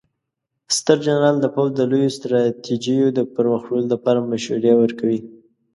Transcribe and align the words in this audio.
ستر 0.77 0.97
جنرال 1.05 1.35
د 1.41 1.45
پوځ 1.55 1.69
د 1.75 1.81
لویو 1.91 2.15
ستراتیژیو 2.17 3.07
د 3.13 3.19
پرمخ 3.33 3.61
وړلو 3.65 3.89
لپاره 3.93 4.27
مشورې 4.31 4.73
ورکوي. 4.77 5.19